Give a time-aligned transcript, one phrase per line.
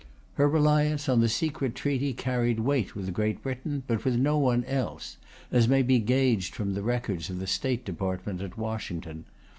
[0.33, 4.63] Her reliance on the secret treaty carried weight with Great Britain, but with no one
[4.65, 5.17] else,
[5.51, 9.25] as may be gauged from the records of the State Department at Washington.